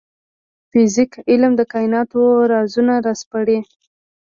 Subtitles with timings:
[0.71, 3.59] فزیک علم د کایناتو رازونه راسپړي